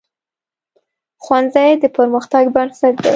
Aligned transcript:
ښوونځی 1.23 1.69
د 1.83 1.85
پرمختګ 1.97 2.43
بنسټ 2.55 2.93
دی 3.03 3.09